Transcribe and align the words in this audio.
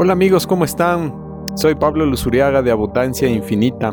Hola 0.00 0.12
amigos, 0.12 0.46
¿cómo 0.46 0.64
están? 0.64 1.12
Soy 1.56 1.74
Pablo 1.74 2.06
Luzuriaga 2.06 2.62
de 2.62 2.70
Abundancia 2.70 3.28
Infinita 3.28 3.92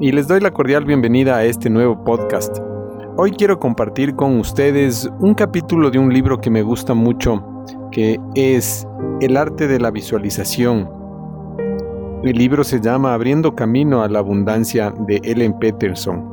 y 0.00 0.10
les 0.10 0.26
doy 0.26 0.40
la 0.40 0.50
cordial 0.50 0.84
bienvenida 0.84 1.36
a 1.36 1.44
este 1.44 1.70
nuevo 1.70 2.02
podcast. 2.02 2.58
Hoy 3.16 3.30
quiero 3.30 3.60
compartir 3.60 4.16
con 4.16 4.40
ustedes 4.40 5.08
un 5.20 5.34
capítulo 5.34 5.92
de 5.92 6.00
un 6.00 6.12
libro 6.12 6.40
que 6.40 6.50
me 6.50 6.62
gusta 6.62 6.94
mucho, 6.94 7.44
que 7.92 8.18
es 8.34 8.88
El 9.20 9.36
arte 9.36 9.68
de 9.68 9.78
la 9.78 9.92
visualización. 9.92 10.90
El 12.24 12.36
libro 12.36 12.64
se 12.64 12.80
llama 12.80 13.14
Abriendo 13.14 13.54
Camino 13.54 14.02
a 14.02 14.08
la 14.08 14.18
Abundancia 14.18 14.92
de 15.06 15.20
Ellen 15.22 15.56
Peterson. 15.60 16.28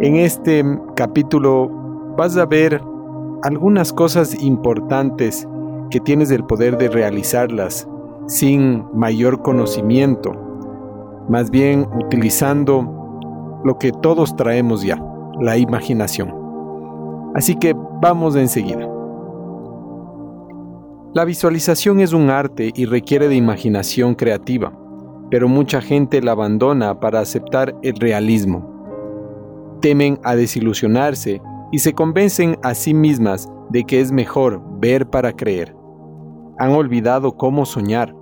En 0.00 0.14
este 0.14 0.64
capítulo 0.94 1.68
vas 2.16 2.36
a 2.36 2.46
ver 2.46 2.80
algunas 3.42 3.92
cosas 3.92 4.40
importantes 4.40 5.48
que 5.90 5.98
tienes 5.98 6.30
el 6.30 6.44
poder 6.44 6.78
de 6.78 6.88
realizarlas 6.88 7.89
sin 8.30 8.84
mayor 8.94 9.42
conocimiento, 9.42 10.32
más 11.28 11.50
bien 11.50 11.84
utilizando 12.00 13.60
lo 13.64 13.76
que 13.76 13.90
todos 13.90 14.36
traemos 14.36 14.84
ya, 14.84 15.02
la 15.40 15.58
imaginación. 15.58 16.32
Así 17.34 17.56
que 17.56 17.74
vamos 18.00 18.36
enseguida. 18.36 18.88
La 21.12 21.24
visualización 21.24 21.98
es 21.98 22.12
un 22.12 22.30
arte 22.30 22.70
y 22.72 22.84
requiere 22.84 23.26
de 23.26 23.34
imaginación 23.34 24.14
creativa, 24.14 24.72
pero 25.28 25.48
mucha 25.48 25.80
gente 25.80 26.22
la 26.22 26.30
abandona 26.30 27.00
para 27.00 27.18
aceptar 27.18 27.74
el 27.82 27.96
realismo. 27.96 29.78
Temen 29.80 30.20
a 30.22 30.36
desilusionarse 30.36 31.42
y 31.72 31.80
se 31.80 31.94
convencen 31.94 32.56
a 32.62 32.74
sí 32.74 32.94
mismas 32.94 33.48
de 33.70 33.82
que 33.82 33.98
es 34.00 34.12
mejor 34.12 34.62
ver 34.78 35.10
para 35.10 35.32
creer. 35.32 35.74
Han 36.60 36.70
olvidado 36.70 37.36
cómo 37.36 37.66
soñar, 37.66 38.14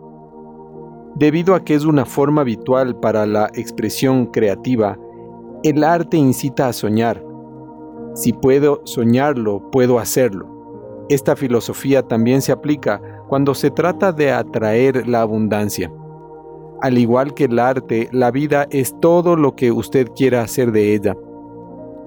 Debido 1.18 1.56
a 1.56 1.64
que 1.64 1.74
es 1.74 1.84
una 1.84 2.04
forma 2.04 2.42
habitual 2.42 2.94
para 2.94 3.26
la 3.26 3.50
expresión 3.54 4.26
creativa, 4.26 4.96
el 5.64 5.82
arte 5.82 6.16
incita 6.16 6.68
a 6.68 6.72
soñar. 6.72 7.24
Si 8.14 8.32
puedo 8.32 8.82
soñarlo, 8.84 9.68
puedo 9.72 9.98
hacerlo. 9.98 10.46
Esta 11.08 11.34
filosofía 11.34 12.04
también 12.04 12.40
se 12.40 12.52
aplica 12.52 13.02
cuando 13.28 13.56
se 13.56 13.72
trata 13.72 14.12
de 14.12 14.30
atraer 14.30 15.08
la 15.08 15.22
abundancia. 15.22 15.92
Al 16.82 16.98
igual 16.98 17.34
que 17.34 17.46
el 17.46 17.58
arte, 17.58 18.08
la 18.12 18.30
vida 18.30 18.68
es 18.70 18.94
todo 19.00 19.34
lo 19.34 19.56
que 19.56 19.72
usted 19.72 20.12
quiera 20.14 20.42
hacer 20.42 20.70
de 20.70 20.94
ella. 20.94 21.16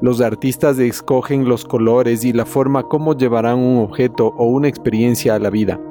Los 0.01 0.21
artistas 0.21 0.79
escogen 0.79 1.49
los 1.49 1.65
colores 1.65 2.23
y 2.23 2.31
la 2.31 2.45
forma 2.45 2.83
como 2.83 3.17
llevarán 3.17 3.59
un 3.59 3.83
objeto 3.83 4.33
o 4.37 4.45
una 4.45 4.69
experiencia 4.69 5.35
a 5.35 5.39
la 5.39 5.49
vida. 5.49 5.81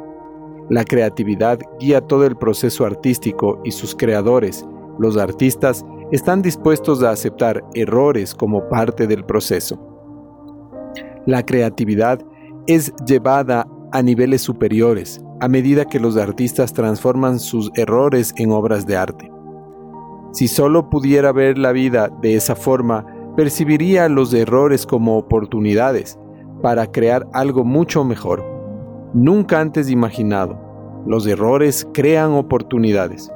La 0.71 0.85
creatividad 0.85 1.59
guía 1.81 2.01
todo 2.01 2.25
el 2.25 2.37
proceso 2.37 2.87
artístico 2.87 3.61
y 3.65 3.73
sus 3.73 3.97
creadores, 3.97 4.65
los 5.01 5.17
artistas, 5.17 5.85
están 6.13 6.43
dispuestos 6.43 7.03
a 7.03 7.11
aceptar 7.11 7.65
errores 7.75 8.37
como 8.37 8.69
parte 8.69 9.09
del 9.09 9.25
proceso. 9.25 9.81
La 11.27 11.45
creatividad 11.45 12.25
es 12.69 12.95
llevada 13.05 13.67
a 13.91 14.01
niveles 14.01 14.43
superiores 14.43 15.21
a 15.41 15.49
medida 15.49 15.87
que 15.87 15.99
los 15.99 16.17
artistas 16.17 16.73
transforman 16.73 17.41
sus 17.41 17.73
errores 17.75 18.33
en 18.37 18.53
obras 18.53 18.87
de 18.87 18.97
arte. 18.97 19.29
Si 20.31 20.47
solo 20.47 20.89
pudiera 20.89 21.33
ver 21.33 21.59
la 21.59 21.73
vida 21.73 22.13
de 22.23 22.37
esa 22.37 22.55
forma, 22.55 23.05
percibiría 23.37 24.09
los 24.09 24.33
errores 24.33 24.87
como 24.87 25.19
oportunidades 25.19 26.17
para 26.63 26.87
crear 26.93 27.27
algo 27.33 27.65
mucho 27.65 28.05
mejor 28.05 28.60
nunca 29.15 29.61
antes 29.61 29.91
imaginado. 29.91 30.59
Los 31.07 31.27
errores 31.27 31.87
crean 31.93 32.33
oportunidades. 32.33 33.31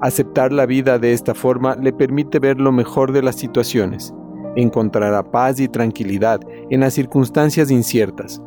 Aceptar 0.00 0.52
la 0.52 0.66
vida 0.66 0.98
de 0.98 1.12
esta 1.12 1.34
forma 1.34 1.76
le 1.76 1.92
permite 1.92 2.38
ver 2.38 2.60
lo 2.60 2.72
mejor 2.72 3.12
de 3.12 3.22
las 3.22 3.36
situaciones. 3.36 4.12
Encontrará 4.56 5.22
paz 5.30 5.60
y 5.60 5.68
tranquilidad 5.68 6.40
en 6.70 6.80
las 6.80 6.94
circunstancias 6.94 7.70
inciertas. 7.70 8.42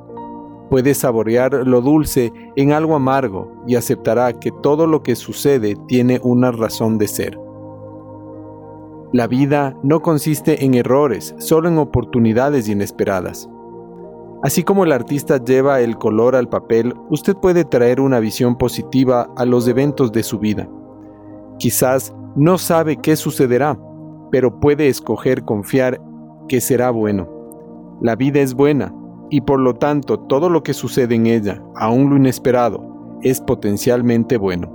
Puede 0.69 0.93
saborear 0.93 1.53
lo 1.65 1.81
dulce 1.81 2.31
en 2.55 2.71
algo 2.71 2.95
amargo 2.95 3.51
y 3.67 3.75
aceptará 3.75 4.33
que 4.33 4.51
todo 4.63 4.87
lo 4.87 5.03
que 5.03 5.15
sucede 5.15 5.75
tiene 5.87 6.19
una 6.23 6.51
razón 6.51 6.97
de 6.97 7.07
ser. 7.07 7.39
La 9.13 9.27
vida 9.27 9.77
no 9.81 10.01
consiste 10.01 10.65
en 10.65 10.73
errores, 10.73 11.35
solo 11.37 11.69
en 11.69 11.77
oportunidades 11.77 12.67
inesperadas. 12.67 13.49
Así 14.43 14.63
como 14.63 14.83
el 14.83 14.91
artista 14.91 15.43
lleva 15.43 15.81
el 15.81 15.97
color 15.97 16.35
al 16.35 16.49
papel, 16.49 16.93
usted 17.09 17.35
puede 17.35 17.65
traer 17.65 17.99
una 17.99 18.19
visión 18.19 18.57
positiva 18.57 19.29
a 19.37 19.45
los 19.45 19.67
eventos 19.67 20.11
de 20.11 20.23
su 20.23 20.39
vida. 20.39 20.69
Quizás 21.57 22.13
no 22.35 22.57
sabe 22.57 22.97
qué 22.97 23.15
sucederá, 23.15 23.79
pero 24.31 24.59
puede 24.59 24.87
escoger 24.87 25.43
confiar 25.43 26.01
que 26.47 26.61
será 26.61 26.91
bueno. 26.91 27.29
La 28.01 28.15
vida 28.15 28.41
es 28.41 28.53
buena 28.53 28.93
y 29.29 29.41
por 29.41 29.59
lo 29.59 29.73
tanto 29.73 30.19
todo 30.19 30.49
lo 30.49 30.63
que 30.63 30.73
sucede 30.73 31.15
en 31.15 31.27
ella, 31.27 31.63
aun 31.75 32.09
lo 32.09 32.17
inesperado, 32.17 33.17
es 33.21 33.41
potencialmente 33.41 34.37
bueno. 34.37 34.69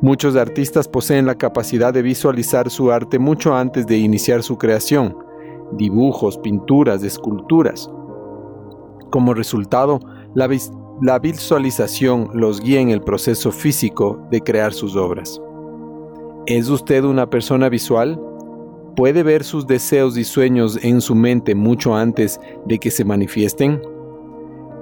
Muchos 0.00 0.36
artistas 0.36 0.86
poseen 0.86 1.26
la 1.26 1.34
capacidad 1.34 1.92
de 1.92 2.02
visualizar 2.02 2.70
su 2.70 2.92
arte 2.92 3.18
mucho 3.18 3.54
antes 3.54 3.86
de 3.86 3.96
iniciar 3.96 4.42
su 4.42 4.58
creación, 4.58 5.16
dibujos, 5.72 6.38
pinturas, 6.38 7.02
esculturas. 7.02 7.90
Como 9.14 9.32
resultado, 9.32 10.00
la, 10.34 10.48
visualización 11.20 12.30
los 12.34 12.60
guía 12.60 12.80
en 12.80 12.88
el 12.88 13.00
proceso 13.00 13.52
físico 13.52 14.18
de 14.32 14.40
crear 14.40 14.72
sus 14.72 14.96
obras. 14.96 15.40
¿Es 16.46 16.68
usted 16.68 17.04
una 17.04 17.30
persona 17.30 17.68
visual? 17.68 18.20
¿Puede 18.96 19.22
ver 19.22 19.44
sus 19.44 19.68
deseos 19.68 20.18
y 20.18 20.24
sueños 20.24 20.80
en 20.82 21.00
su 21.00 21.14
mente 21.14 21.54
mucho 21.54 21.94
antes 21.94 22.40
de 22.66 22.78
que 22.78 22.90
se 22.90 23.04
manifiesten? 23.04 23.80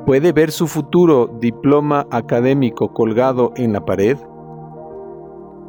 ¿Puede 0.07 0.33
ver 0.33 0.51
su 0.51 0.67
futuro 0.67 1.29
diploma 1.39 2.07
académico 2.11 2.89
colgado 2.95 3.53
en 3.57 3.75
la 3.75 3.85
pared? 3.85 4.17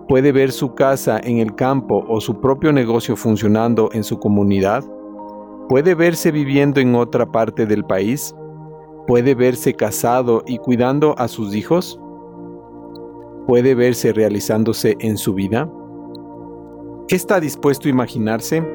¿Puede 0.07 0.31
ver 0.31 0.53
su 0.53 0.73
casa 0.73 1.19
en 1.21 1.39
el 1.39 1.53
campo 1.55 2.05
o 2.07 2.21
su 2.21 2.39
propio 2.39 2.71
negocio 2.71 3.17
funcionando 3.17 3.89
en 3.91 4.05
su 4.05 4.19
comunidad? 4.19 4.85
¿Puede 5.67 5.95
verse 5.95 6.31
viviendo 6.31 6.79
en 6.79 6.95
otra 6.95 7.25
parte 7.25 7.65
del 7.65 7.83
país? 7.83 8.33
¿Puede 9.05 9.35
verse 9.35 9.73
casado 9.73 10.43
y 10.47 10.59
cuidando 10.59 11.13
a 11.19 11.27
sus 11.27 11.53
hijos? 11.53 11.99
¿Puede 13.45 13.75
verse 13.75 14.13
realizándose 14.13 14.95
en 15.01 15.17
su 15.17 15.33
vida? 15.33 15.69
¿Qué 17.09 17.17
está 17.17 17.41
dispuesto 17.41 17.89
a 17.89 17.91
imaginarse? 17.91 18.65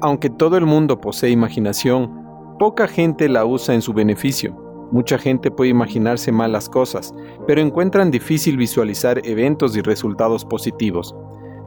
Aunque 0.00 0.30
todo 0.30 0.56
el 0.56 0.64
mundo 0.64 0.98
posee 0.98 1.28
imaginación, 1.28 2.24
poca 2.58 2.88
gente 2.88 3.28
la 3.28 3.44
usa 3.44 3.74
en 3.74 3.82
su 3.82 3.92
beneficio. 3.92 4.56
Mucha 4.92 5.18
gente 5.18 5.50
puede 5.50 5.68
imaginarse 5.68 6.32
malas 6.32 6.66
cosas, 6.66 7.14
pero 7.46 7.60
encuentran 7.60 8.10
difícil 8.10 8.56
visualizar 8.56 9.20
eventos 9.26 9.76
y 9.76 9.82
resultados 9.82 10.42
positivos. 10.42 11.14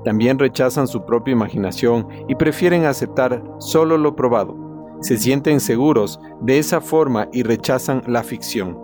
También 0.03 0.39
rechazan 0.39 0.87
su 0.87 1.05
propia 1.05 1.33
imaginación 1.33 2.07
y 2.27 2.33
prefieren 2.33 2.85
aceptar 2.85 3.43
solo 3.59 3.99
lo 3.99 4.15
probado 4.15 4.62
se 5.03 5.17
sienten 5.17 5.59
seguros 5.59 6.19
de 6.41 6.59
esa 6.59 6.79
forma 6.79 7.27
y 7.33 7.43
rechazan 7.43 8.03
la 8.07 8.23
ficción. 8.23 8.79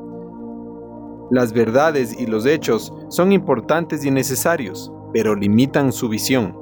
Las 1.31 1.53
verdades 1.53 2.19
y 2.19 2.25
los 2.25 2.45
hechos 2.45 2.93
son 3.07 3.31
importantes 3.31 4.03
y 4.03 4.11
necesarios, 4.11 4.91
pero 5.13 5.33
limitan 5.33 5.93
su 5.93 6.09
visión. 6.09 6.57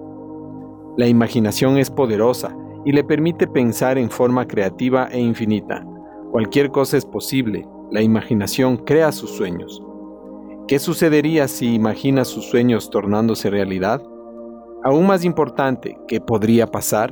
La 0.95 1.07
imaginación 1.07 1.79
es 1.79 1.90
poderosa 1.90 2.56
y 2.85 2.91
le 2.91 3.03
permite 3.03 3.47
pensar 3.47 3.97
en 3.97 4.12
forma 4.12 4.45
creativa 4.47 5.07
e 5.12 5.19
infinita. 5.19 5.84
Cualquier 6.31 6.69
cosa 6.69 6.97
es 6.97 7.06
posible, 7.06 7.68
la 7.91 8.03
imaginación 8.03 8.78
crea 8.78 9.12
sus 9.12 9.31
sueños. 9.31 9.81
¿Qué 10.68 10.78
sucedería 10.78 11.48
si 11.48 11.74
imagina 11.74 12.25
sus 12.25 12.45
sueños 12.45 12.92
tornándose 12.92 13.50
realidad? 13.50 14.03
Aún 14.83 15.07
más 15.07 15.25
importante, 15.25 15.98
¿qué 16.07 16.21
podría 16.21 16.68
pasar? 16.68 17.12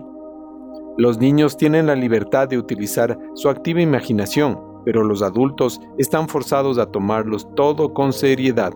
Los 0.97 1.19
niños 1.19 1.57
tienen 1.57 1.87
la 1.87 1.95
libertad 1.95 2.47
de 2.47 2.57
utilizar 2.57 3.19
su 3.33 3.49
activa 3.49 3.81
imaginación, 3.81 4.57
pero 4.85 5.03
los 5.03 5.21
adultos 5.21 5.81
están 5.97 6.29
forzados 6.29 6.77
a 6.77 6.85
tomarlos 6.85 7.53
todo 7.53 7.93
con 7.93 8.13
seriedad. 8.13 8.73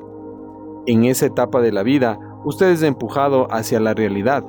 En 0.86 1.06
esa 1.06 1.28
etapa 1.28 1.62
de 1.62 1.72
la 1.72 1.82
vida, 1.82 2.20
usted 2.44 2.72
es 2.72 2.84
empujado 2.84 3.48
hacia 3.52 3.80
la 3.80 3.94
realidad, 3.94 4.44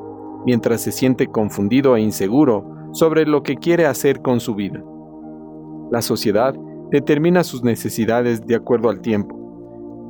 mientras 0.45 0.81
se 0.81 0.91
siente 0.91 1.29
confundido 1.29 1.95
e 1.95 2.01
inseguro 2.01 2.65
sobre 2.93 3.25
lo 3.25 3.45
que 3.45 3.57
quiere 3.57 3.87
hacer 3.87 4.21
con 4.21 4.41
su 4.41 4.57
vida. 4.57 4.83
La 5.93 6.03
sociedad 6.03 6.55
determina 6.91 7.45
sus 7.45 7.63
necesidades 7.63 8.45
de 8.47 8.57
acuerdo 8.57 8.89
al 8.89 9.01
tiempo. 9.01 9.37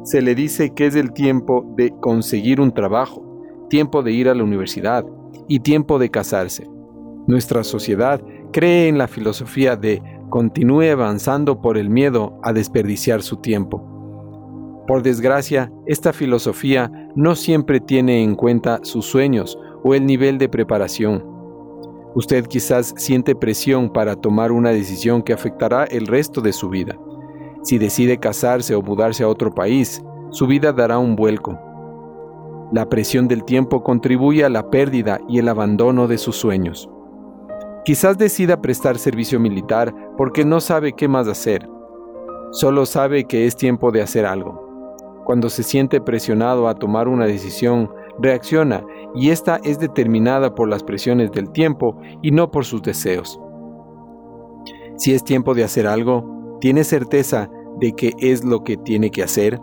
Se 0.04 0.22
le 0.22 0.34
dice 0.34 0.70
que 0.70 0.86
es 0.86 0.94
el 0.94 1.12
tiempo 1.12 1.66
de 1.76 1.92
conseguir 2.00 2.58
un 2.58 2.72
trabajo, 2.72 3.22
tiempo 3.68 4.02
de 4.02 4.12
ir 4.12 4.30
a 4.30 4.34
la 4.34 4.44
universidad 4.44 5.04
y 5.46 5.60
tiempo 5.60 5.98
de 5.98 6.10
casarse. 6.10 6.66
Nuestra 7.30 7.62
sociedad 7.62 8.20
cree 8.52 8.88
en 8.88 8.98
la 8.98 9.06
filosofía 9.06 9.76
de 9.76 10.02
continúe 10.30 10.90
avanzando 10.90 11.60
por 11.60 11.78
el 11.78 11.88
miedo 11.88 12.36
a 12.42 12.52
desperdiciar 12.52 13.22
su 13.22 13.36
tiempo. 13.36 13.84
Por 14.88 15.04
desgracia, 15.04 15.70
esta 15.86 16.12
filosofía 16.12 16.90
no 17.14 17.36
siempre 17.36 17.78
tiene 17.78 18.24
en 18.24 18.34
cuenta 18.34 18.80
sus 18.82 19.06
sueños 19.06 19.56
o 19.84 19.94
el 19.94 20.06
nivel 20.06 20.38
de 20.38 20.48
preparación. 20.48 21.24
Usted 22.16 22.48
quizás 22.48 22.94
siente 22.96 23.36
presión 23.36 23.92
para 23.92 24.16
tomar 24.16 24.50
una 24.50 24.70
decisión 24.70 25.22
que 25.22 25.32
afectará 25.32 25.84
el 25.84 26.08
resto 26.08 26.40
de 26.40 26.52
su 26.52 26.68
vida. 26.68 26.98
Si 27.62 27.78
decide 27.78 28.18
casarse 28.18 28.74
o 28.74 28.82
mudarse 28.82 29.22
a 29.22 29.28
otro 29.28 29.54
país, 29.54 30.02
su 30.30 30.48
vida 30.48 30.72
dará 30.72 30.98
un 30.98 31.14
vuelco. 31.14 31.56
La 32.72 32.88
presión 32.88 33.28
del 33.28 33.44
tiempo 33.44 33.84
contribuye 33.84 34.44
a 34.44 34.48
la 34.48 34.68
pérdida 34.68 35.20
y 35.28 35.38
el 35.38 35.48
abandono 35.48 36.08
de 36.08 36.18
sus 36.18 36.34
sueños. 36.34 36.90
Quizás 37.84 38.18
decida 38.18 38.60
prestar 38.60 38.98
servicio 38.98 39.40
militar 39.40 39.94
porque 40.16 40.44
no 40.44 40.60
sabe 40.60 40.92
qué 40.92 41.08
más 41.08 41.26
hacer. 41.28 41.66
Solo 42.52 42.84
sabe 42.84 43.24
que 43.24 43.46
es 43.46 43.56
tiempo 43.56 43.90
de 43.90 44.02
hacer 44.02 44.26
algo. 44.26 44.68
Cuando 45.24 45.48
se 45.48 45.62
siente 45.62 46.00
presionado 46.00 46.68
a 46.68 46.74
tomar 46.74 47.08
una 47.08 47.26
decisión, 47.26 47.90
reacciona 48.18 48.84
y 49.14 49.30
esta 49.30 49.60
es 49.64 49.78
determinada 49.78 50.54
por 50.54 50.68
las 50.68 50.82
presiones 50.82 51.32
del 51.32 51.50
tiempo 51.50 51.96
y 52.22 52.32
no 52.32 52.50
por 52.50 52.64
sus 52.64 52.82
deseos. 52.82 53.40
Si 54.96 55.14
es 55.14 55.24
tiempo 55.24 55.54
de 55.54 55.64
hacer 55.64 55.86
algo, 55.86 56.58
¿tiene 56.60 56.84
certeza 56.84 57.48
de 57.78 57.92
que 57.92 58.12
es 58.18 58.44
lo 58.44 58.62
que 58.62 58.76
tiene 58.76 59.10
que 59.10 59.22
hacer? 59.22 59.58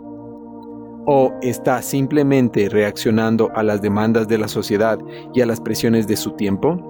¿O 1.06 1.32
está 1.40 1.80
simplemente 1.82 2.68
reaccionando 2.68 3.50
a 3.54 3.62
las 3.62 3.80
demandas 3.80 4.26
de 4.26 4.38
la 4.38 4.48
sociedad 4.48 4.98
y 5.32 5.40
a 5.40 5.46
las 5.46 5.60
presiones 5.60 6.08
de 6.08 6.16
su 6.16 6.32
tiempo? 6.32 6.87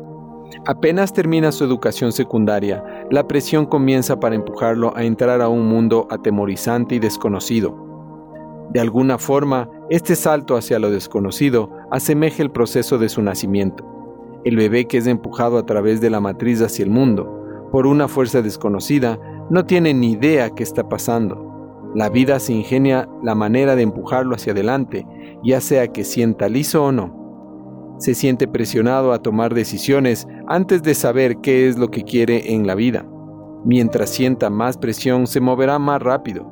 Apenas 0.67 1.13
termina 1.13 1.53
su 1.53 1.65
educación 1.65 2.13
secundaria, 2.13 2.85
la 3.11 3.27
presión 3.27 3.67
comienza 3.67 4.21
para 4.21 4.35
empujarlo 4.35 4.97
a 4.97 5.05
entrar 5.05 5.41
a 5.41 5.49
un 5.49 5.67
mundo 5.67 6.07
atemorizante 6.11 6.95
y 6.95 6.99
desconocido. 6.99 7.87
De 8.71 8.81
alguna 8.81 9.19
forma, 9.19 9.71
este 9.89 10.15
salto 10.15 10.57
hacia 10.57 10.79
lo 10.79 10.91
desconocido 10.91 11.71
asemeja 11.91 12.43
el 12.43 12.51
proceso 12.51 12.99
de 12.99 13.09
su 13.09 13.23
nacimiento. 13.23 13.85
El 14.45 14.57
bebé 14.57 14.87
que 14.87 14.99
es 14.99 15.07
empujado 15.07 15.59
a 15.59 15.67
través 15.67 16.01
de 16.01 16.11
la 16.11 16.21
matriz 16.21 16.61
hacia 16.61 16.85
el 16.85 16.91
mundo, 16.91 17.69
por 17.73 17.87
una 17.87 18.09
fuerza 18.09 18.43
desconocida, 18.43 19.19
no 19.51 19.65
tiene 19.65 19.95
ni 19.95 20.13
idea 20.13 20.51
qué 20.51 20.63
está 20.63 20.89
pasando. 20.89 21.91
La 21.95 22.11
vida 22.11 22.39
se 22.41 22.53
ingenia 22.53 23.09
la 23.23 23.35
manera 23.35 23.75
de 23.75 23.83
empujarlo 23.83 24.35
hacia 24.35 24.53
adelante, 24.53 25.07
ya 25.43 25.61
sea 25.61 25.89
que 25.89 26.05
sienta 26.05 26.49
liso 26.49 26.85
o 26.85 26.93
no 26.93 27.18
se 27.99 28.15
siente 28.15 28.49
presionado 28.49 29.13
a 29.13 29.21
tomar 29.21 29.55
decisiones 29.55 30.27
antes 30.47 30.83
de 30.83 30.95
saber 30.95 31.39
qué 31.39 31.69
es 31.69 31.77
lo 31.79 31.91
que 31.91 32.05
quiere 32.05 32.55
en 32.55 32.67
la 32.67 32.75
vida. 32.75 33.05
Mientras 33.65 34.11
sienta 34.11 34.51
más 34.51 34.79
presión, 34.79 35.27
se 35.27 35.41
moverá 35.41 35.79
más 35.79 36.01
rápido, 36.01 36.51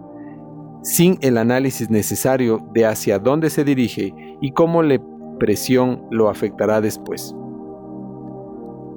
sin 0.82 1.18
el 1.22 1.38
análisis 1.38 1.88
necesario 1.88 2.60
de 2.74 2.84
hacia 2.84 3.18
dónde 3.18 3.48
se 3.48 3.64
dirige 3.64 4.12
y 4.40 4.52
cómo 4.52 4.82
la 4.82 5.00
presión 5.38 6.02
lo 6.10 6.28
afectará 6.28 6.80
después. 6.80 7.34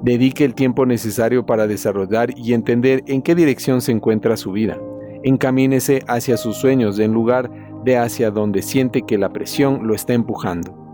Dedique 0.02 0.46
el 0.46 0.56
tiempo 0.56 0.86
necesario 0.86 1.46
para 1.46 1.68
desarrollar 1.68 2.30
y 2.38 2.54
entender 2.54 3.04
en 3.08 3.22
qué 3.22 3.36
dirección 3.36 3.82
se 3.82 3.92
encuentra 3.92 4.38
su 4.38 4.52
vida. 4.52 4.78
Encamínese 5.24 6.04
hacia 6.08 6.38
sus 6.38 6.56
sueños 6.56 6.98
en 7.00 7.14
lugar 7.14 7.52
de 7.84 7.98
hacia 7.98 8.32
donde 8.32 8.62
siente 8.62 9.02
que 9.02 9.18
la 9.18 9.32
presión 9.34 9.86
lo 9.86 9.94
está 9.94 10.14
empujando. 10.14 10.89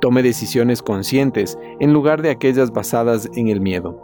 Tome 0.00 0.22
decisiones 0.22 0.82
conscientes 0.82 1.58
en 1.78 1.92
lugar 1.92 2.22
de 2.22 2.30
aquellas 2.30 2.70
basadas 2.72 3.28
en 3.34 3.48
el 3.48 3.60
miedo. 3.60 3.98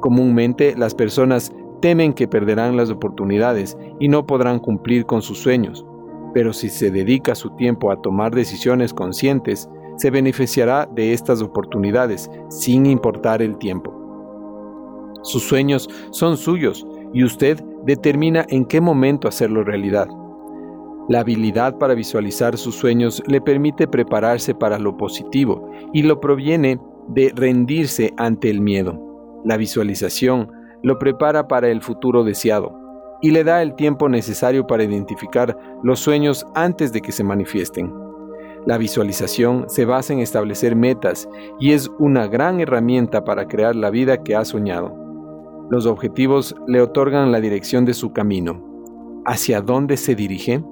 Comúnmente 0.00 0.74
las 0.76 0.94
personas 0.94 1.52
temen 1.80 2.12
que 2.12 2.26
perderán 2.26 2.76
las 2.76 2.90
oportunidades 2.90 3.76
y 3.98 4.08
no 4.08 4.26
podrán 4.26 4.58
cumplir 4.58 5.06
con 5.06 5.22
sus 5.22 5.38
sueños, 5.38 5.86
pero 6.34 6.52
si 6.52 6.68
se 6.68 6.90
dedica 6.90 7.34
su 7.34 7.50
tiempo 7.50 7.90
a 7.90 8.00
tomar 8.00 8.34
decisiones 8.34 8.92
conscientes, 8.92 9.68
se 9.96 10.10
beneficiará 10.10 10.88
de 10.94 11.12
estas 11.12 11.42
oportunidades 11.42 12.30
sin 12.48 12.86
importar 12.86 13.42
el 13.42 13.56
tiempo. 13.58 13.94
Sus 15.22 15.42
sueños 15.42 15.88
son 16.10 16.36
suyos 16.36 16.86
y 17.12 17.24
usted 17.24 17.62
determina 17.84 18.46
en 18.48 18.64
qué 18.64 18.80
momento 18.80 19.28
hacerlo 19.28 19.64
realidad. 19.64 20.08
La 21.10 21.20
habilidad 21.20 21.76
para 21.76 21.94
visualizar 21.94 22.56
sus 22.56 22.76
sueños 22.76 23.20
le 23.26 23.40
permite 23.40 23.88
prepararse 23.88 24.54
para 24.54 24.78
lo 24.78 24.96
positivo 24.96 25.68
y 25.92 26.04
lo 26.04 26.20
proviene 26.20 26.78
de 27.08 27.32
rendirse 27.34 28.14
ante 28.16 28.48
el 28.48 28.60
miedo. 28.60 28.96
La 29.44 29.56
visualización 29.56 30.52
lo 30.84 31.00
prepara 31.00 31.48
para 31.48 31.68
el 31.68 31.82
futuro 31.82 32.22
deseado 32.22 32.78
y 33.20 33.32
le 33.32 33.42
da 33.42 33.60
el 33.60 33.74
tiempo 33.74 34.08
necesario 34.08 34.68
para 34.68 34.84
identificar 34.84 35.58
los 35.82 35.98
sueños 35.98 36.46
antes 36.54 36.92
de 36.92 37.00
que 37.00 37.10
se 37.10 37.24
manifiesten. 37.24 37.92
La 38.64 38.78
visualización 38.78 39.64
se 39.68 39.86
basa 39.86 40.12
en 40.12 40.20
establecer 40.20 40.76
metas 40.76 41.28
y 41.58 41.72
es 41.72 41.90
una 41.98 42.28
gran 42.28 42.60
herramienta 42.60 43.24
para 43.24 43.48
crear 43.48 43.74
la 43.74 43.90
vida 43.90 44.22
que 44.22 44.36
ha 44.36 44.44
soñado. 44.44 44.94
Los 45.70 45.86
objetivos 45.86 46.54
le 46.68 46.80
otorgan 46.80 47.32
la 47.32 47.40
dirección 47.40 47.84
de 47.84 47.94
su 47.94 48.12
camino. 48.12 48.64
¿Hacia 49.26 49.60
dónde 49.60 49.96
se 49.96 50.14
dirige? 50.14 50.62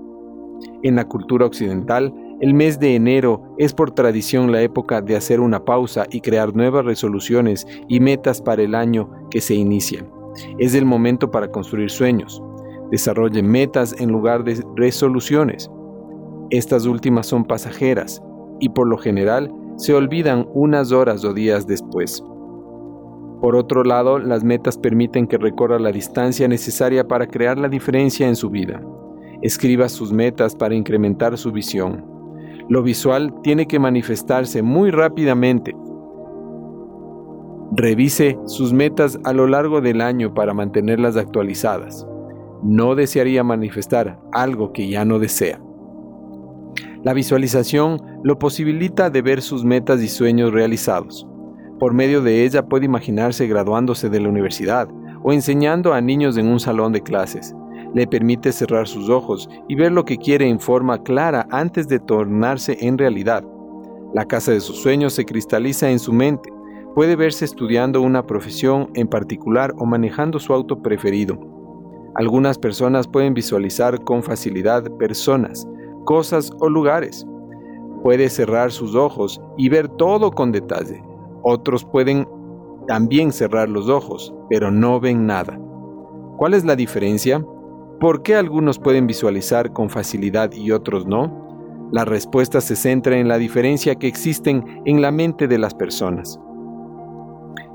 En 0.82 0.96
la 0.96 1.06
cultura 1.06 1.46
occidental, 1.46 2.14
el 2.40 2.54
mes 2.54 2.78
de 2.78 2.94
enero 2.94 3.42
es 3.58 3.74
por 3.74 3.90
tradición 3.90 4.52
la 4.52 4.62
época 4.62 5.00
de 5.00 5.16
hacer 5.16 5.40
una 5.40 5.64
pausa 5.64 6.06
y 6.10 6.20
crear 6.20 6.54
nuevas 6.54 6.84
resoluciones 6.84 7.66
y 7.88 7.98
metas 7.98 8.40
para 8.40 8.62
el 8.62 8.74
año 8.74 9.10
que 9.30 9.40
se 9.40 9.54
inicia. 9.54 10.06
Es 10.58 10.74
el 10.74 10.84
momento 10.84 11.30
para 11.30 11.50
construir 11.50 11.90
sueños. 11.90 12.42
Desarrolle 12.90 13.42
metas 13.42 13.94
en 14.00 14.10
lugar 14.10 14.44
de 14.44 14.62
resoluciones. 14.76 15.70
Estas 16.50 16.86
últimas 16.86 17.26
son 17.26 17.44
pasajeras 17.44 18.22
y 18.60 18.68
por 18.68 18.86
lo 18.86 18.98
general 18.98 19.52
se 19.76 19.94
olvidan 19.94 20.48
unas 20.54 20.92
horas 20.92 21.24
o 21.24 21.34
días 21.34 21.66
después. 21.66 22.22
Por 23.40 23.54
otro 23.54 23.84
lado, 23.84 24.18
las 24.18 24.42
metas 24.42 24.78
permiten 24.78 25.26
que 25.26 25.38
recorra 25.38 25.78
la 25.78 25.92
distancia 25.92 26.48
necesaria 26.48 27.06
para 27.06 27.26
crear 27.26 27.58
la 27.58 27.68
diferencia 27.68 28.26
en 28.26 28.34
su 28.34 28.50
vida. 28.50 28.80
Escriba 29.40 29.88
sus 29.88 30.12
metas 30.12 30.56
para 30.56 30.74
incrementar 30.74 31.38
su 31.38 31.52
visión. 31.52 32.04
Lo 32.68 32.82
visual 32.82 33.32
tiene 33.42 33.66
que 33.66 33.78
manifestarse 33.78 34.62
muy 34.62 34.90
rápidamente. 34.90 35.76
Revise 37.72 38.36
sus 38.46 38.72
metas 38.72 39.18
a 39.24 39.32
lo 39.32 39.46
largo 39.46 39.80
del 39.80 40.00
año 40.00 40.34
para 40.34 40.54
mantenerlas 40.54 41.16
actualizadas. 41.16 42.06
No 42.62 42.94
desearía 42.94 43.44
manifestar 43.44 44.18
algo 44.32 44.72
que 44.72 44.88
ya 44.88 45.04
no 45.04 45.18
desea. 45.18 45.60
La 47.04 47.14
visualización 47.14 48.00
lo 48.24 48.40
posibilita 48.40 49.08
de 49.08 49.22
ver 49.22 49.40
sus 49.40 49.64
metas 49.64 50.02
y 50.02 50.08
sueños 50.08 50.52
realizados. 50.52 51.28
Por 51.78 51.94
medio 51.94 52.22
de 52.22 52.44
ella 52.44 52.66
puede 52.66 52.86
imaginarse 52.86 53.46
graduándose 53.46 54.10
de 54.10 54.18
la 54.18 54.28
universidad 54.28 54.88
o 55.22 55.32
enseñando 55.32 55.94
a 55.94 56.00
niños 56.00 56.36
en 56.36 56.48
un 56.48 56.58
salón 56.58 56.92
de 56.92 57.02
clases, 57.02 57.54
le 57.94 58.06
permite 58.06 58.52
cerrar 58.52 58.86
sus 58.86 59.08
ojos 59.08 59.48
y 59.68 59.74
ver 59.74 59.92
lo 59.92 60.04
que 60.04 60.18
quiere 60.18 60.48
en 60.48 60.60
forma 60.60 61.02
clara 61.02 61.46
antes 61.50 61.88
de 61.88 61.98
tornarse 61.98 62.76
en 62.80 62.98
realidad. 62.98 63.44
La 64.14 64.24
casa 64.24 64.52
de 64.52 64.60
sus 64.60 64.78
sueños 64.78 65.12
se 65.12 65.24
cristaliza 65.24 65.90
en 65.90 65.98
su 65.98 66.12
mente. 66.12 66.50
Puede 66.94 67.16
verse 67.16 67.44
estudiando 67.44 68.00
una 68.00 68.26
profesión 68.26 68.90
en 68.94 69.06
particular 69.06 69.74
o 69.78 69.86
manejando 69.86 70.38
su 70.38 70.52
auto 70.52 70.82
preferido. 70.82 71.38
Algunas 72.14 72.58
personas 72.58 73.06
pueden 73.06 73.34
visualizar 73.34 74.02
con 74.04 74.22
facilidad 74.22 74.90
personas, 74.96 75.68
cosas 76.04 76.50
o 76.60 76.68
lugares. 76.68 77.26
Puede 78.02 78.28
cerrar 78.28 78.72
sus 78.72 78.94
ojos 78.94 79.40
y 79.56 79.68
ver 79.68 79.88
todo 79.88 80.30
con 80.30 80.50
detalle. 80.50 81.02
Otros 81.42 81.84
pueden 81.84 82.26
también 82.86 83.30
cerrar 83.32 83.68
los 83.68 83.88
ojos, 83.88 84.34
pero 84.48 84.70
no 84.70 84.98
ven 84.98 85.26
nada. 85.26 85.60
¿Cuál 86.38 86.54
es 86.54 86.64
la 86.64 86.74
diferencia? 86.74 87.44
¿Por 88.00 88.22
qué 88.22 88.36
algunos 88.36 88.78
pueden 88.78 89.08
visualizar 89.08 89.72
con 89.72 89.90
facilidad 89.90 90.52
y 90.52 90.70
otros 90.70 91.04
no? 91.04 91.88
La 91.90 92.04
respuesta 92.04 92.60
se 92.60 92.76
centra 92.76 93.18
en 93.18 93.26
la 93.26 93.38
diferencia 93.38 93.96
que 93.96 94.06
existen 94.06 94.82
en 94.84 95.02
la 95.02 95.10
mente 95.10 95.48
de 95.48 95.58
las 95.58 95.74
personas. 95.74 96.38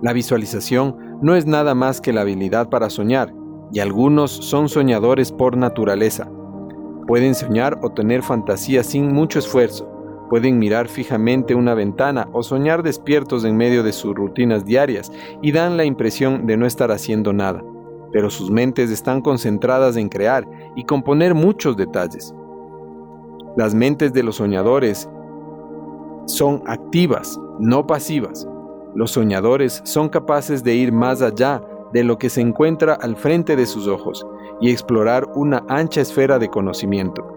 La 0.01 0.13
visualización 0.13 1.19
no 1.21 1.35
es 1.35 1.45
nada 1.45 1.75
más 1.75 1.99
que 1.99 2.13
la 2.13 2.21
habilidad 2.21 2.69
para 2.69 2.89
soñar, 2.89 3.33
y 3.73 3.81
algunos 3.81 4.31
son 4.31 4.69
soñadores 4.69 5.33
por 5.33 5.57
naturaleza. 5.57 6.31
Pueden 7.05 7.35
soñar 7.35 7.79
o 7.81 7.89
tener 7.89 8.23
fantasía 8.23 8.81
sin 8.85 9.11
mucho 9.11 9.39
esfuerzo, 9.39 9.89
pueden 10.29 10.57
mirar 10.57 10.87
fijamente 10.87 11.53
una 11.53 11.73
ventana 11.73 12.29
o 12.31 12.43
soñar 12.43 12.81
despiertos 12.81 13.43
en 13.43 13.57
medio 13.57 13.83
de 13.83 13.91
sus 13.91 14.15
rutinas 14.15 14.63
diarias 14.63 15.11
y 15.41 15.51
dan 15.51 15.75
la 15.75 15.83
impresión 15.83 16.45
de 16.47 16.55
no 16.55 16.65
estar 16.65 16.91
haciendo 16.91 17.33
nada 17.33 17.61
pero 18.13 18.29
sus 18.29 18.49
mentes 18.49 18.91
están 18.91 19.21
concentradas 19.21 19.97
en 19.97 20.07
crear 20.07 20.47
y 20.75 20.85
componer 20.85 21.33
muchos 21.33 21.75
detalles. 21.75 22.33
Las 23.57 23.73
mentes 23.73 24.13
de 24.13 24.23
los 24.23 24.37
soñadores 24.37 25.09
son 26.27 26.63
activas, 26.65 27.37
no 27.59 27.85
pasivas. 27.85 28.47
Los 28.95 29.11
soñadores 29.11 29.81
son 29.83 30.07
capaces 30.07 30.63
de 30.63 30.75
ir 30.75 30.91
más 30.91 31.21
allá 31.21 31.61
de 31.91 32.03
lo 32.03 32.17
que 32.17 32.29
se 32.29 32.41
encuentra 32.41 32.93
al 32.93 33.15
frente 33.15 33.55
de 33.55 33.65
sus 33.65 33.87
ojos 33.87 34.25
y 34.61 34.71
explorar 34.71 35.27
una 35.35 35.63
ancha 35.67 36.01
esfera 36.01 36.39
de 36.39 36.49
conocimiento. 36.49 37.27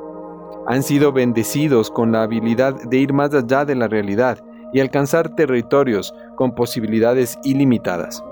han 0.69 0.83
sido 0.83 1.13
bendecidos 1.13 1.91
con 1.91 2.11
la 2.11 2.23
habilidad 2.23 2.75
de 2.75 2.99
ir 2.99 3.13
más 3.13 3.33
allá 3.33 3.65
de 3.65 3.77
la 3.77 3.87
realidad 3.87 4.43
y 4.73 4.81
alcanzar 4.81 5.37
territorios 5.37 6.13
con 6.37 6.57
posibilidades 6.57 7.39
ilimitadas. 7.45 8.25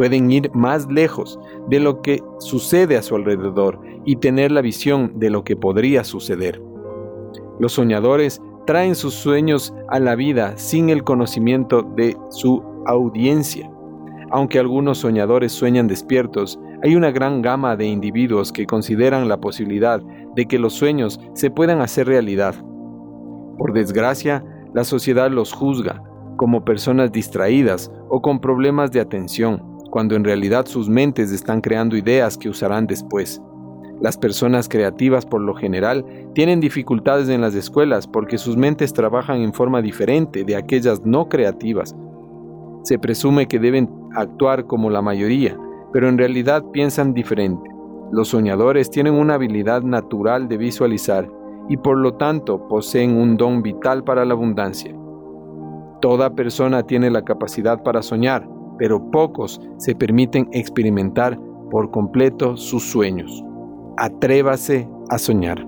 Pueden 0.00 0.30
ir 0.30 0.50
más 0.54 0.90
lejos 0.90 1.38
de 1.68 1.78
lo 1.78 2.00
que 2.00 2.22
sucede 2.38 2.96
a 2.96 3.02
su 3.02 3.16
alrededor 3.16 3.78
y 4.06 4.16
tener 4.16 4.50
la 4.50 4.62
visión 4.62 5.12
de 5.16 5.28
lo 5.28 5.44
que 5.44 5.56
podría 5.56 6.04
suceder. 6.04 6.58
Los 7.58 7.72
soñadores 7.72 8.40
traen 8.66 8.94
sus 8.94 9.12
sueños 9.12 9.74
a 9.90 9.98
la 9.98 10.14
vida 10.14 10.56
sin 10.56 10.88
el 10.88 11.04
conocimiento 11.04 11.82
de 11.82 12.16
su 12.30 12.62
audiencia. 12.86 13.70
Aunque 14.30 14.58
algunos 14.58 14.96
soñadores 14.96 15.52
sueñan 15.52 15.86
despiertos, 15.86 16.58
hay 16.82 16.96
una 16.96 17.10
gran 17.10 17.42
gama 17.42 17.76
de 17.76 17.84
individuos 17.84 18.52
que 18.52 18.64
consideran 18.64 19.28
la 19.28 19.38
posibilidad 19.38 20.00
de 20.34 20.46
que 20.46 20.58
los 20.58 20.72
sueños 20.72 21.20
se 21.34 21.50
puedan 21.50 21.82
hacer 21.82 22.06
realidad. 22.06 22.54
Por 23.58 23.74
desgracia, 23.74 24.42
la 24.72 24.84
sociedad 24.84 25.30
los 25.30 25.52
juzga 25.52 26.02
como 26.38 26.64
personas 26.64 27.12
distraídas 27.12 27.92
o 28.08 28.22
con 28.22 28.40
problemas 28.40 28.92
de 28.92 29.00
atención, 29.00 29.69
cuando 29.90 30.16
en 30.16 30.24
realidad 30.24 30.66
sus 30.66 30.88
mentes 30.88 31.32
están 31.32 31.60
creando 31.60 31.96
ideas 31.96 32.38
que 32.38 32.48
usarán 32.48 32.86
después. 32.86 33.42
Las 34.00 34.16
personas 34.16 34.68
creativas 34.68 35.26
por 35.26 35.42
lo 35.42 35.54
general 35.54 36.06
tienen 36.34 36.60
dificultades 36.60 37.28
en 37.28 37.42
las 37.42 37.54
escuelas 37.54 38.06
porque 38.06 38.38
sus 38.38 38.56
mentes 38.56 38.94
trabajan 38.94 39.42
en 39.42 39.52
forma 39.52 39.82
diferente 39.82 40.44
de 40.44 40.56
aquellas 40.56 41.04
no 41.04 41.28
creativas. 41.28 41.94
Se 42.82 42.98
presume 42.98 43.46
que 43.46 43.58
deben 43.58 43.90
actuar 44.14 44.64
como 44.66 44.88
la 44.88 45.02
mayoría, 45.02 45.54
pero 45.92 46.08
en 46.08 46.16
realidad 46.16 46.64
piensan 46.72 47.12
diferente. 47.12 47.68
Los 48.10 48.28
soñadores 48.28 48.90
tienen 48.90 49.14
una 49.14 49.34
habilidad 49.34 49.82
natural 49.82 50.48
de 50.48 50.56
visualizar 50.56 51.30
y 51.68 51.76
por 51.76 51.98
lo 51.98 52.14
tanto 52.14 52.66
poseen 52.68 53.16
un 53.16 53.36
don 53.36 53.62
vital 53.62 54.02
para 54.02 54.24
la 54.24 54.32
abundancia. 54.32 54.94
Toda 56.00 56.34
persona 56.34 56.84
tiene 56.84 57.10
la 57.10 57.22
capacidad 57.22 57.82
para 57.82 58.00
soñar, 58.00 58.48
pero 58.80 59.10
pocos 59.10 59.60
se 59.76 59.94
permiten 59.94 60.48
experimentar 60.52 61.38
por 61.70 61.90
completo 61.90 62.56
sus 62.56 62.82
sueños. 62.82 63.44
Atrévase 63.98 64.88
a 65.10 65.18
soñar. 65.18 65.62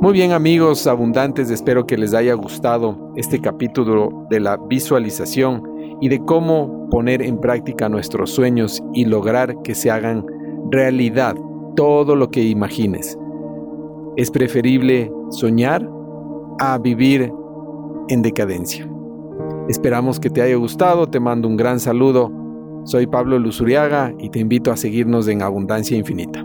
Muy 0.00 0.14
bien 0.14 0.32
amigos 0.32 0.86
abundantes, 0.86 1.50
espero 1.50 1.86
que 1.86 1.98
les 1.98 2.14
haya 2.14 2.32
gustado 2.32 3.12
este 3.14 3.38
capítulo 3.42 4.26
de 4.30 4.40
la 4.40 4.56
visualización 4.56 5.62
y 6.00 6.08
de 6.08 6.18
cómo 6.20 6.88
poner 6.90 7.20
en 7.20 7.42
práctica 7.42 7.90
nuestros 7.90 8.30
sueños 8.30 8.82
y 8.94 9.04
lograr 9.04 9.54
que 9.62 9.74
se 9.74 9.90
hagan 9.90 10.24
realidad 10.70 11.36
todo 11.76 12.16
lo 12.16 12.30
que 12.30 12.42
imagines. 12.42 13.18
Es 14.16 14.30
preferible 14.30 15.12
soñar 15.28 15.86
a 16.58 16.78
vivir 16.78 17.30
en 18.08 18.22
decadencia. 18.22 18.95
Esperamos 19.68 20.20
que 20.20 20.30
te 20.30 20.42
haya 20.42 20.54
gustado, 20.54 21.08
te 21.08 21.18
mando 21.18 21.48
un 21.48 21.56
gran 21.56 21.80
saludo. 21.80 22.30
Soy 22.84 23.08
Pablo 23.08 23.36
Luzuriaga 23.38 24.14
y 24.20 24.30
te 24.30 24.38
invito 24.38 24.70
a 24.70 24.76
seguirnos 24.76 25.26
en 25.26 25.42
Abundancia 25.42 25.96
Infinita. 25.96 26.44